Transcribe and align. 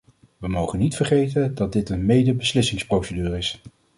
We 0.37 0.47
mogen 0.47 0.79
niet 0.79 0.95
vergeten 0.95 1.55
dat 1.55 1.73
dit 1.73 1.89
een 1.89 2.05
medebeslissingsprocedure 2.05 3.37
is. 3.37 3.61